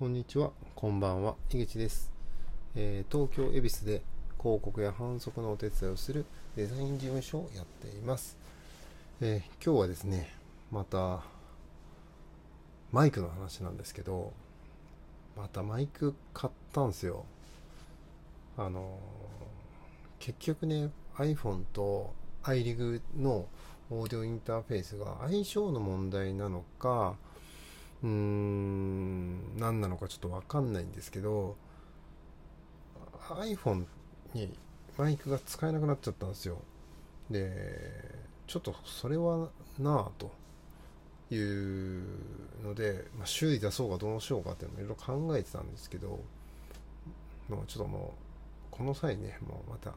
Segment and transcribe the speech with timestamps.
[0.00, 2.10] こんにちは、こんばんは、井口です、
[2.74, 4.00] えー東京恵比寿で
[4.40, 6.24] 広告や販促のお手伝いをする
[6.56, 8.38] デザイン事務所をやっています。
[9.20, 10.34] えー今日はですね、
[10.72, 11.20] また
[12.92, 14.32] マイクの話なんですけど、
[15.36, 17.26] またマイク買ったんですよ。
[18.56, 20.88] あのー結局ね、
[21.18, 22.14] iPhone と
[22.44, 23.44] iRig の
[23.90, 27.16] オーディオインターフェースが相性の問題なのか、
[28.02, 28.59] うーん、
[29.60, 31.56] 何なのかちょっとわかんないんですけど、
[33.28, 33.84] iPhone
[34.32, 34.56] に
[34.96, 36.56] マイクが使えなくなっちゃったんですよ。
[37.30, 37.50] で、
[38.46, 40.32] ちょっとそれはなぁと
[41.32, 42.02] いう
[42.64, 46.18] ので、まあ、修理出そうかどうしようかっていうのをいろいろ考えてたんですけど、
[47.48, 48.14] もうちょっとも
[48.72, 49.92] う、この際ね、もうまた、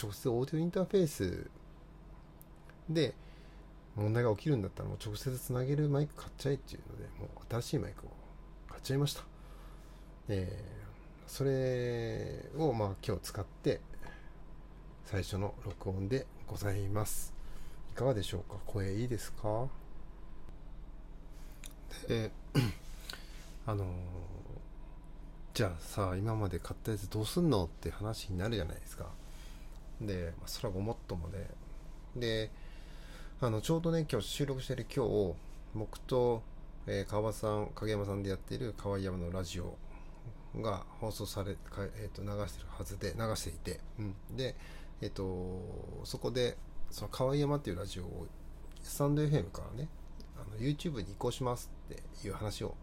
[0.00, 1.50] 直接オーディオインターフェース
[2.88, 3.14] で
[3.96, 8.10] 問題が起きるんだったらもう直接つなげるマイク買っちゃえっていうのでもう新しいマイクを
[8.78, 9.22] 買っちゃいました。
[10.28, 10.78] えー
[11.26, 13.80] それをまあ今日使って
[15.04, 17.34] 最初の録音でございます。
[17.90, 18.56] いかがでしょうか？
[18.66, 19.66] 声いいですか？
[22.06, 22.30] で
[23.66, 23.88] あのー
[25.54, 29.06] じゃあさ今まで買ったやつどうすんのって話になるじゃないですか。
[30.00, 31.50] で、まあ、それはごもっともで。
[32.16, 32.50] で
[33.40, 35.34] あのちょうどね今日収録してる今日
[35.74, 36.42] 僕と、
[36.90, 39.76] えー川端さん影山さんでやっている河合山のラジオ
[40.56, 41.56] が放送され、
[41.98, 44.56] えー、と流してるはずで流していて、うん、で
[45.02, 45.60] えっ、と
[46.04, 46.56] そこで
[46.90, 48.26] その河合山っていうラジオを
[48.82, 49.88] スタンド FM からね
[50.36, 52.74] あの YouTube に移行しますっていう話を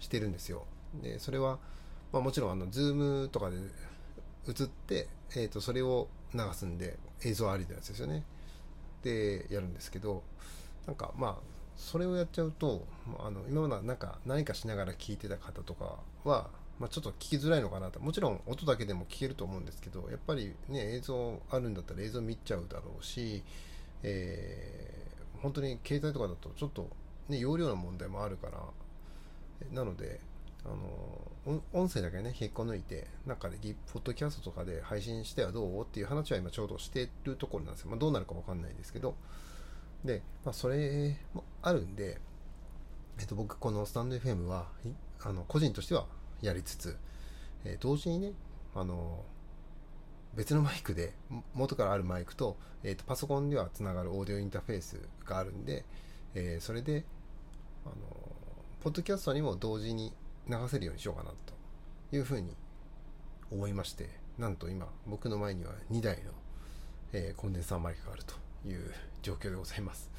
[0.00, 0.66] してるんですよ。
[1.00, 1.58] でそれは、
[2.12, 3.56] まあ、もちろんあの Zoom とかで
[4.48, 8.24] 映って、えー、とそれを流すんで映像ありのやつですよね。
[9.04, 10.24] でやるんですけど
[10.86, 12.84] なんかまあそれをやっちゃうと
[13.18, 18.00] あの今までなんか何かしながら聞いてた方とかは、まあ、ちょっと聞きづらいのかなと。
[18.00, 23.42] もちろん音だけでも聞けると思うんですけどやっぱりね映像あるんだったら映像見ちゃうだろうし、
[24.02, 25.08] えー
[25.40, 26.90] 本当に携帯とかだとちょっと、
[27.28, 28.58] ね、容量の問題もあるから
[29.72, 30.18] なので
[30.64, 35.82] あの音声だけね引っこ抜いてなんかでギポッドキャストとかで配信してはどう？
[35.82, 39.14] っていう話は今ちょうどしてるところなんですよ、まあ、どうなるかわかんないですけど
[40.04, 42.20] で、まあ、それもあるんで、
[43.18, 44.66] えっと、僕このスタンド FM は
[45.20, 46.06] あの個人としては
[46.40, 46.96] やりつつ、
[47.64, 48.32] えー同時にね
[48.74, 49.24] あの
[50.34, 51.14] 別のマイクで
[51.54, 55.84] 元からあるマイクと,、えーとパソコンではつながるオーディオインターフェースがあるんで、
[56.34, 57.04] えーそれで
[57.84, 57.94] あの
[58.80, 60.12] ポッドキャストにも同時に
[60.48, 62.56] 流せるようにしようかなというふうに
[63.50, 66.30] 思いましてなんと今僕の前には2台の、
[67.12, 68.34] えーコンデンサーマイクがあると。
[68.66, 68.92] いう
[69.22, 70.10] 状況でございます、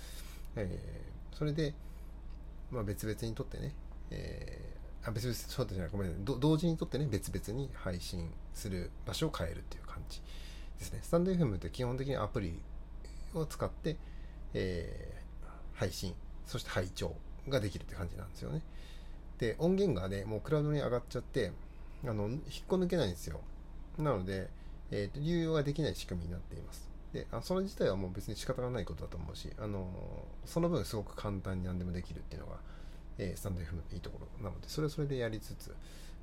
[0.56, 1.74] えーそれで、
[2.70, 3.74] まあ、別々にとってね、
[4.12, 10.22] えーあ別々そうじゃないごめんなさい同時にとってね別々に配信する場所を変えるっていう感じ
[10.78, 11.00] ですね。
[11.02, 12.60] スタンド FM って基本的にアプリ
[13.34, 13.96] を使って、
[14.54, 15.20] えー
[15.80, 16.14] 配信
[16.46, 17.16] そして拝聴
[17.48, 18.62] ができるって感じなんですよね。
[19.38, 21.54] で音源がねもうクラウドに上がっちゃって
[22.06, 23.40] あの引っこ抜けないんですよ。
[23.98, 24.50] なので、
[24.92, 26.89] えーと流用ができない仕組みになっています。
[27.14, 29.88] であそれ自体はもう別に仕方がないことだと思うしあの
[30.46, 32.58] その分すごく簡単に何でもできるっていうのが、
[33.18, 35.76] えースタンド FM のいいところなのでそれはそれでやりつつ、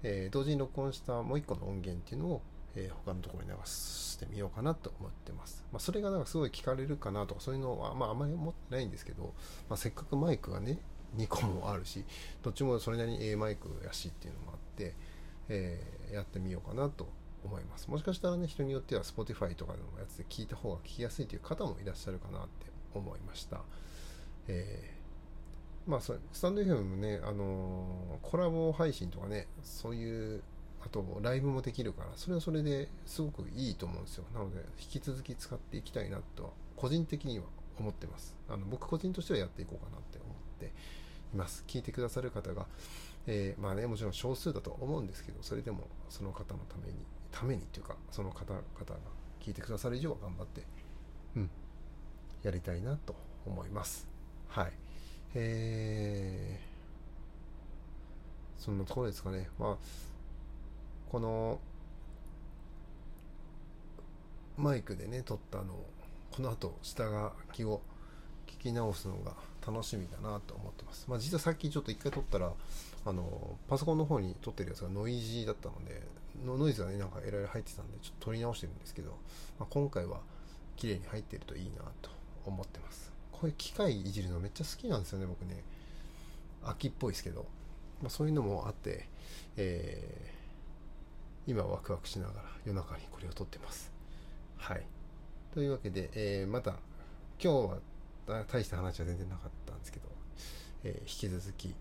[0.02, 2.42] えー同時に録音したもう一個の音源っていうのを、
[2.76, 9.34] えー他のところに流してみようかなと思ってます、まあ、それがなんかすごい聞かれるかなとかそういうのは、まあ、あまり思ってないんですけど、
[9.68, 10.78] まあ、せっかくマイクがね
[11.16, 12.04] 2個もあるし
[12.42, 14.94] どっちもそれなりに A マイクやしっていうのもあって、
[15.48, 17.08] えーやってみようかなと
[17.46, 17.88] 思います。
[17.90, 23.62] もしかしたらね人によっては Spotify とかのやつで聞いた方が聞きやすいという方もいらっしゃるかなって思いました。
[24.48, 24.96] えー
[25.86, 30.42] まあスタンド FM もね、あのーコラボ配信とかねそういう
[30.84, 34.24] あとライブもできるからそれはそれですごくいいと思うんですよ。
[34.34, 37.44] なので引き続き使っていきたいなとは個人的には
[37.78, 38.34] 思ってます。
[38.48, 41.64] あの僕個人としてはやっていこうかなって思っています。
[41.66, 42.66] 聞いてくださる方が、
[43.26, 46.98] えーまあねもちろん少数だと思うんですけどそれでもその方のために
[47.32, 48.64] ためにっていうかその方々が
[49.40, 50.62] 聞いてくださる以上は頑張って
[51.36, 51.50] うん
[52.42, 53.14] やりたいなと
[53.44, 54.06] 思います。
[54.48, 54.72] はい。
[55.34, 59.48] えー、そんなところですかね。
[59.58, 59.76] まあ
[61.10, 61.60] この
[64.56, 65.86] マイクでね撮ったのを
[66.30, 67.82] この後下書きを
[68.46, 69.34] 聞き直すのが
[69.66, 71.06] 楽しみだなと思ってます。
[71.08, 72.52] まあ、実はさっきちょっと一回撮ったら
[73.04, 76.02] あのパソコンの方に撮ってるやつがノイジーだったので
[76.44, 79.10] ノイズがねなんかいろいろ入ってたんでちょっと撮り直してるんですけど、
[79.58, 80.20] まあ、今回は
[80.76, 82.10] 綺麗に入ってるといいなと
[82.44, 83.12] 思ってます。
[83.32, 85.62] こういう機械いじるのめっちゃ好きなんですよね僕ね。
[86.64, 87.46] 秋っぽいですけど
[88.02, 89.08] まあ、そういうのもあって、
[89.56, 90.36] えー
[91.48, 93.92] 今ワクワクしながら夜中にこれを撮ってます。
[94.56, 94.82] はい。
[95.54, 96.70] というわけで、えーまた
[97.40, 97.78] 今日は
[98.26, 100.08] 大した話は全然なかったんですけど、
[100.84, 101.74] えー引き続き、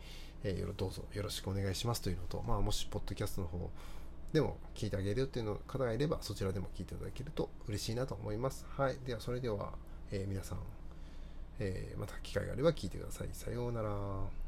[0.43, 3.69] えーどうぞよろしくお願いしますというのと、まあ、もしポッドキャストの方
[4.33, 8.65] でも聞いてあげるよっていうの方がいればそちらでも聞いていただけると嬉しいなと思います。
[8.77, 8.97] はい。
[9.05, 9.73] ではそれでは、
[10.11, 10.59] えー皆さん、
[11.59, 13.29] えーまた機会があれば聞いてください。
[13.33, 14.44] さようなら。